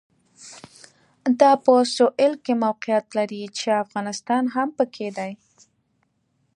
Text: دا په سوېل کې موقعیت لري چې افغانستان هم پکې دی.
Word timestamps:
دا 1.39 1.51
په 1.63 1.73
سوېل 1.95 2.33
کې 2.43 2.53
موقعیت 2.65 3.05
لري 3.17 3.41
چې 3.57 3.79
افغانستان 3.83 4.43
هم 4.55 4.69
پکې 4.77 5.07
دی. 5.17 5.31